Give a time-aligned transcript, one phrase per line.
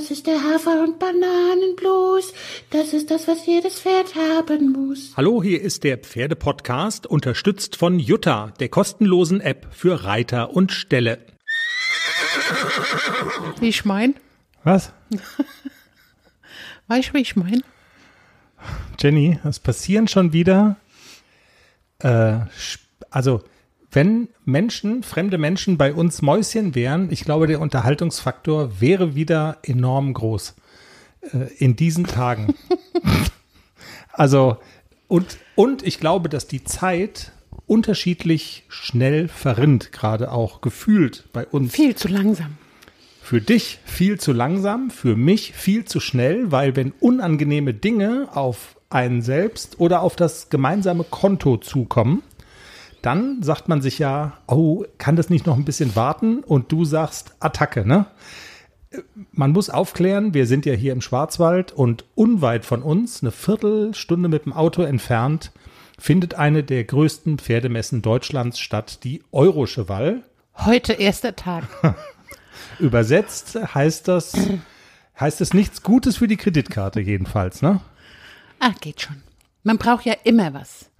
[0.00, 2.32] Das ist der Hafer- und Bananenblues.
[2.70, 5.12] Das ist das, was jedes Pferd haben muss.
[5.14, 11.18] Hallo, hier ist der Pferdepodcast, unterstützt von Jutta, der kostenlosen App für Reiter und Ställe.
[13.58, 14.14] Wie ich mein?
[14.64, 14.90] Was?
[16.88, 17.62] Weißt du, wie ich mein?
[18.98, 20.76] Jenny, es passieren schon wieder,
[21.98, 22.38] äh,
[23.10, 23.44] also
[23.92, 30.14] wenn Menschen, fremde Menschen bei uns Mäuschen wären, ich glaube, der Unterhaltungsfaktor wäre wieder enorm
[30.14, 30.54] groß
[31.32, 32.54] äh, in diesen Tagen.
[34.12, 34.58] also,
[35.08, 37.32] und, und ich glaube, dass die Zeit
[37.66, 41.72] unterschiedlich schnell verrinnt, gerade auch gefühlt bei uns.
[41.72, 42.58] Viel zu langsam.
[43.22, 48.76] Für dich viel zu langsam, für mich viel zu schnell, weil wenn unangenehme Dinge auf
[48.88, 52.24] einen selbst oder auf das gemeinsame Konto zukommen,
[53.02, 56.40] dann sagt man sich ja, oh, kann das nicht noch ein bisschen warten?
[56.40, 58.06] Und du sagst Attacke, ne?
[59.30, 64.28] Man muss aufklären, wir sind ja hier im Schwarzwald und unweit von uns, eine Viertelstunde
[64.28, 65.52] mit dem Auto entfernt,
[65.96, 70.24] findet eine der größten Pferdemessen Deutschlands statt, die Eurocheval.
[70.56, 71.64] Heute erster Tag.
[72.80, 74.32] Übersetzt heißt das,
[75.18, 77.80] heißt es nichts Gutes für die Kreditkarte jedenfalls, ne?
[78.58, 79.22] Ah, geht schon.
[79.62, 80.90] Man braucht ja immer was.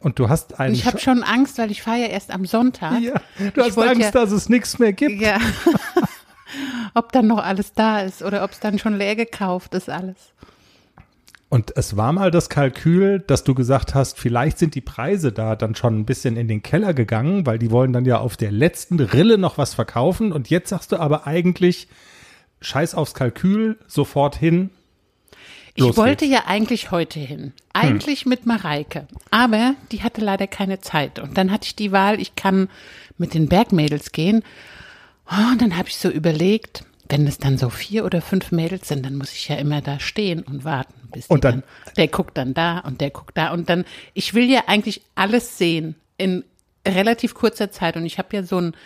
[0.00, 0.74] Und du hast einen.
[0.74, 3.00] Ich habe schon Angst, weil ich fahre ja erst am Sonntag.
[3.00, 3.14] Ja,
[3.54, 5.20] du hast Angst, ja, dass es nichts mehr gibt.
[5.20, 5.38] Ja.
[6.94, 10.32] ob dann noch alles da ist oder ob es dann schon leer gekauft ist, alles.
[11.48, 15.56] Und es war mal das Kalkül, dass du gesagt hast, vielleicht sind die Preise da
[15.56, 18.52] dann schon ein bisschen in den Keller gegangen, weil die wollen dann ja auf der
[18.52, 20.30] letzten Rille noch was verkaufen.
[20.30, 21.88] Und jetzt sagst du aber eigentlich,
[22.60, 24.70] scheiß aufs Kalkül, sofort hin,
[25.74, 27.52] ich wollte ja eigentlich heute hin.
[27.72, 28.30] Eigentlich hm.
[28.30, 29.06] mit Mareike.
[29.30, 31.18] Aber die hatte leider keine Zeit.
[31.18, 32.68] Und dann hatte ich die Wahl, ich kann
[33.18, 34.42] mit den Bergmädels gehen.
[35.30, 38.88] Oh, und dann habe ich so überlegt, wenn es dann so vier oder fünf Mädels
[38.88, 42.08] sind, dann muss ich ja immer da stehen und warten, bis und dann, dann, der
[42.08, 45.96] guckt dann da und der guckt da und dann ich will ja eigentlich alles sehen
[46.18, 46.44] in
[46.86, 48.76] relativ kurzer Zeit und ich habe ja so ein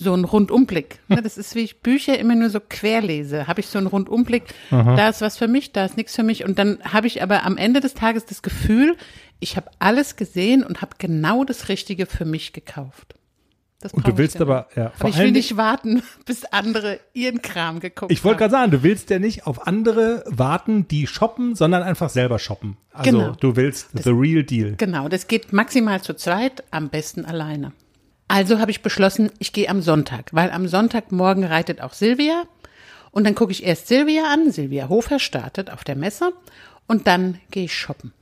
[0.00, 0.98] so einen Rundumblick.
[1.08, 3.46] Ne, das ist, wie ich Bücher immer nur so querlese.
[3.46, 4.96] Habe ich so einen Rundumblick, Aha.
[4.96, 6.44] da ist was für mich, da ist nichts für mich.
[6.44, 8.96] Und dann habe ich aber am Ende des Tages das Gefühl,
[9.40, 13.14] ich habe alles gesehen und habe genau das Richtige für mich gekauft.
[13.80, 17.80] Das und du willst aber, ja, aber ich will nicht warten, bis andere ihren Kram
[17.80, 21.82] geguckt Ich wollte gerade sagen, du willst ja nicht auf andere warten, die shoppen, sondern
[21.82, 22.76] einfach selber shoppen.
[22.92, 23.32] Also genau.
[23.40, 24.74] du willst das, the real deal.
[24.76, 27.72] Genau, das geht maximal zu zweit, am besten alleine.
[28.30, 32.44] Also habe ich beschlossen, ich gehe am Sonntag, weil am Sonntagmorgen reitet auch Silvia.
[33.10, 34.52] Und dann gucke ich erst Silvia an.
[34.52, 36.32] Silvia Hofer startet auf der Messe.
[36.86, 38.12] Und dann gehe ich shoppen.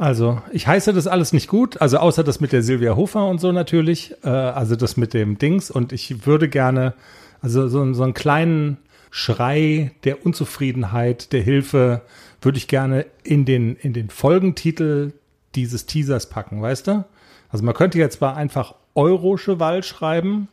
[0.00, 3.40] Also, ich heiße das alles nicht gut, also außer das mit der Silvia Hofer und
[3.40, 6.94] so natürlich, äh, also das mit dem Dings und ich würde gerne,
[7.40, 8.78] also so, so einen kleinen
[9.10, 12.02] Schrei der Unzufriedenheit, der Hilfe,
[12.42, 15.12] würde ich gerne in den, in den Folgentitel
[15.54, 17.04] dieses Teasers packen, weißt du?
[17.48, 20.48] Also man könnte jetzt zwar einfach Euro-Cheval schreiben.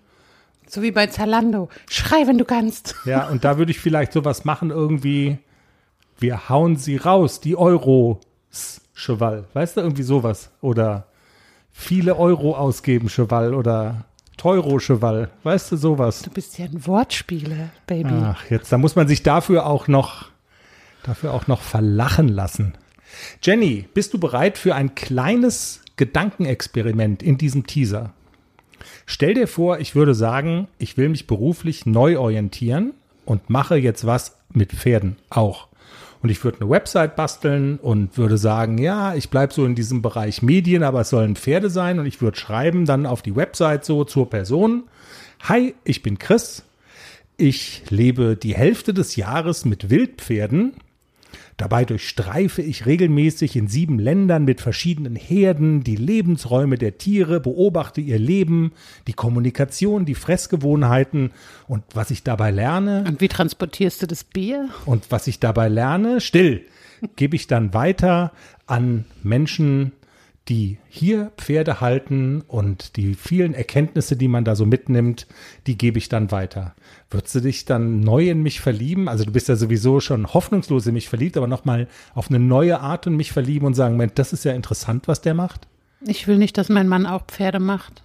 [0.68, 1.70] So wie bei Zalando.
[1.90, 2.96] Schrei, wenn du kannst.
[3.06, 5.38] Ja, und da würde ich vielleicht sowas machen, irgendwie,
[6.20, 9.46] wir hauen sie raus, die Euro-Cheval.
[9.54, 10.52] Weißt du, irgendwie sowas.
[10.62, 11.08] Oder
[11.72, 13.54] viele Euro ausgeben, Cheval.
[13.54, 14.06] Oder
[14.38, 15.30] Teuro-Cheval.
[15.44, 16.22] Weißt du, sowas.
[16.22, 18.14] Du bist ja ein Wortspieler, Baby.
[18.14, 20.30] Ach, jetzt, da muss man sich dafür auch noch,
[21.04, 22.74] dafür auch noch verlachen lassen.
[23.42, 28.12] Jenny, bist du bereit für ein kleines Gedankenexperiment in diesem Teaser?
[29.06, 32.94] Stell dir vor, ich würde sagen, ich will mich beruflich neu orientieren
[33.26, 35.68] und mache jetzt was mit Pferden auch.
[36.22, 40.02] Und ich würde eine Website basteln und würde sagen, ja, ich bleibe so in diesem
[40.02, 42.00] Bereich Medien, aber es sollen Pferde sein.
[42.00, 44.84] Und ich würde schreiben dann auf die Website so zur Person.
[45.44, 46.64] Hi, ich bin Chris.
[47.36, 50.76] Ich lebe die Hälfte des Jahres mit Wildpferden
[51.58, 58.02] Dabei durchstreife ich regelmäßig in sieben Ländern mit verschiedenen Herden die Lebensräume der Tiere, beobachte
[58.02, 58.74] ihr Leben,
[59.08, 61.32] die Kommunikation, die Fressgewohnheiten
[61.68, 63.04] und was ich dabei lerne.
[63.08, 64.70] Und wie transportierst du das Bier?
[64.86, 66.66] Und was ich dabei lerne, still,
[67.16, 68.32] gebe ich dann weiter
[68.66, 69.92] an Menschen,
[70.50, 75.26] die hier Pferde halten und die vielen Erkenntnisse, die man da so mitnimmt,
[75.68, 76.76] die gebe ich dann weiter.
[77.10, 79.08] Würdest du dich dann neu in mich verlieben?
[79.08, 82.82] Also du bist ja sowieso schon hoffnungslos in mich verliebt, aber nochmal auf eine neue
[82.82, 85.68] Art in mich verlieben und sagen, Mensch, das ist ja interessant, was der macht?
[86.06, 88.04] Ich will nicht, dass mein Mann auch Pferde macht.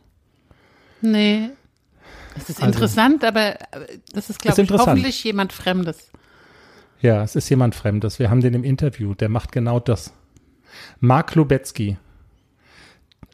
[1.00, 1.50] Nee.
[2.34, 3.56] Das ist also, interessant, aber
[4.12, 6.10] das ist, glaube ich, hoffentlich jemand Fremdes.
[7.00, 8.20] Ja, es ist jemand Fremdes.
[8.20, 10.12] Wir haben den im Interview, der macht genau das.
[11.00, 11.96] Mark Lubetzky,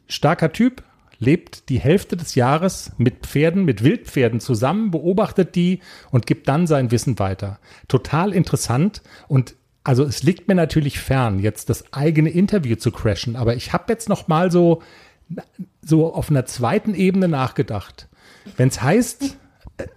[0.07, 0.83] starker Typ,
[1.19, 5.79] lebt die Hälfte des Jahres mit Pferden, mit Wildpferden zusammen, beobachtet die
[6.11, 7.59] und gibt dann sein Wissen weiter.
[7.87, 13.35] Total interessant und also es liegt mir natürlich fern, jetzt das eigene Interview zu crashen,
[13.35, 14.81] aber ich habe jetzt noch mal so
[15.81, 18.07] so auf einer zweiten Ebene nachgedacht.
[18.57, 19.37] Wenn es heißt,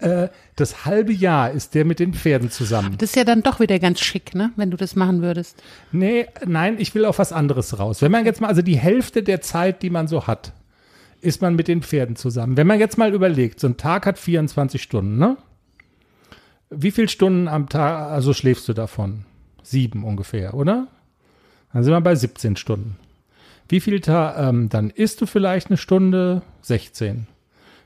[0.00, 2.96] äh, das halbe Jahr ist der mit den Pferden zusammen.
[2.98, 4.50] Das ist ja dann doch wieder ganz schick, ne?
[4.56, 5.62] Wenn du das machen würdest.
[5.92, 8.02] Nee, nein, ich will auf was anderes raus.
[8.02, 10.52] Wenn man jetzt mal, also die Hälfte der Zeit, die man so hat,
[11.20, 12.56] ist man mit den Pferden zusammen.
[12.56, 15.36] Wenn man jetzt mal überlegt, so ein Tag hat 24 Stunden, ne?
[16.70, 19.24] Wie viele Stunden am Tag, also schläfst du davon?
[19.62, 20.88] Sieben ungefähr, oder?
[21.72, 22.96] Dann sind wir bei 17 Stunden.
[23.68, 26.42] Wie viel Ta ähm, dann isst du vielleicht eine Stunde?
[26.62, 27.26] 16.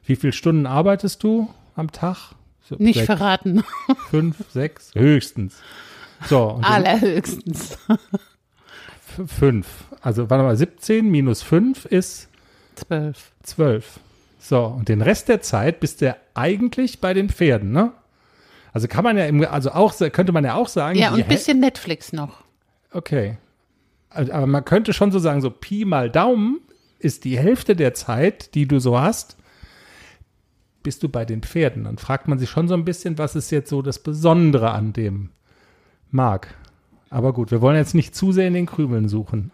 [0.05, 1.49] Wie viele Stunden arbeitest du?
[1.75, 2.35] Am Tag?
[2.63, 3.65] So Nicht sechs, verraten.
[4.11, 5.57] Fünf, sechs, höchstens.
[6.29, 6.61] So.
[6.63, 7.79] Allerhöchstens.
[9.27, 9.67] Fünf.
[10.01, 12.29] Also, warte mal, 17 minus fünf ist?
[12.77, 13.33] Zwölf.
[13.43, 14.01] Zwölf.
[14.39, 17.93] So, und den Rest der Zeit bist du eigentlich bei den Pferden, ne?
[18.73, 20.99] Also kann man ja, im, also auch, könnte man ja auch sagen.
[20.99, 22.43] Ja, und ein bisschen Netflix noch.
[22.91, 23.37] Okay.
[24.09, 26.61] Also, aber man könnte schon so sagen, so Pi mal Daumen
[26.99, 29.37] ist die Hälfte der Zeit, die du so hast,
[30.83, 31.85] bist du bei den Pferden.
[31.85, 34.93] Dann fragt man sich schon so ein bisschen, was ist jetzt so das Besondere an
[34.93, 35.31] dem
[36.11, 36.55] Mark.
[37.11, 39.51] Aber gut, wir wollen jetzt nicht zu sehr in den Krümeln suchen.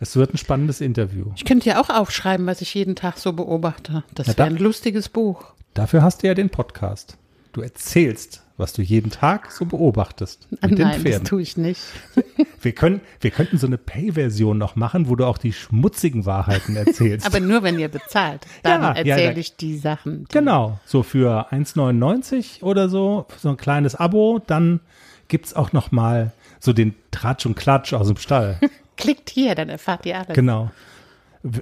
[0.00, 1.26] Es wird ein spannendes Interview.
[1.36, 4.04] Ich könnte ja auch aufschreiben, was ich jeden Tag so beobachte.
[4.14, 5.52] Das wäre ein lustiges Buch.
[5.74, 7.16] Dafür hast du ja den Podcast.
[7.52, 10.46] Du erzählst, was du jeden Tag so beobachtest.
[10.50, 11.20] Mit Nein, den Pferden.
[11.20, 11.82] das tue ich nicht.
[12.62, 16.76] Wir, können, wir könnten so eine Pay-Version noch machen, wo du auch die schmutzigen Wahrheiten
[16.76, 17.26] erzählst.
[17.26, 18.46] Aber nur, wenn ihr bezahlt.
[18.62, 20.26] Dann ja, erzähle ja, ich die Sachen.
[20.26, 24.40] Die genau, so für 1,99 oder so, so ein kleines Abo.
[24.46, 24.78] Dann
[25.26, 26.30] gibt es auch noch mal
[26.60, 28.60] so den Tratsch und Klatsch aus dem Stall.
[28.96, 30.34] Klickt hier, dann erfahrt ihr alles.
[30.34, 30.70] Genau.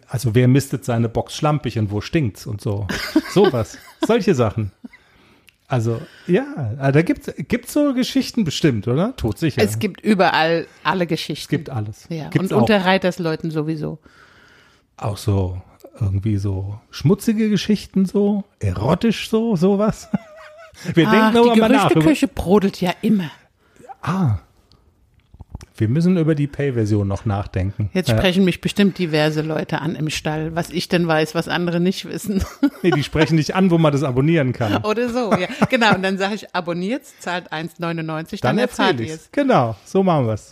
[0.06, 2.86] Also wer mistet seine Box schlampig und wo stinkt's und so.
[3.32, 3.78] Sowas.
[4.06, 4.72] Solche Sachen.
[5.70, 9.14] Also, ja, ah, da gibt es so Geschichten bestimmt, oder?
[9.14, 9.62] Todsicher.
[9.62, 11.44] Es gibt überall alle Geschichten.
[11.44, 12.06] Es gibt alles.
[12.08, 14.00] Ja, Gibt's und unter Reitersleuten sowieso.
[14.96, 15.62] Auch so
[16.00, 20.08] irgendwie so schmutzige Geschichten so, erotisch so, sowas.
[20.94, 21.86] Wir Ach, denken aber mal nach.
[21.86, 23.30] Die Gerüchteküche brodelt ja immer.
[24.02, 24.38] Ah,
[25.80, 27.90] wir müssen über die Pay-Version noch nachdenken.
[27.92, 31.80] Jetzt sprechen mich bestimmt diverse Leute an im Stall, was ich denn weiß, was andere
[31.80, 32.44] nicht wissen.
[32.82, 34.78] Nee, die sprechen dich an, wo man das abonnieren kann.
[34.84, 35.48] Oder so, ja.
[35.68, 39.28] Genau, und dann sage ich, abonniert, zahlt 1,99, dann, dann erfahrt ihr es.
[39.32, 40.48] Genau, so machen wir es.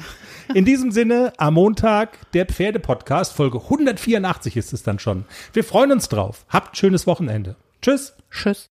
[0.52, 5.24] In diesem Sinne, am Montag der Pferde-Podcast, Folge 184 ist es dann schon.
[5.54, 6.44] Wir freuen uns drauf.
[6.50, 7.56] Habt ein schönes Wochenende.
[7.80, 8.14] Tschüss.
[8.30, 8.66] Tschüss.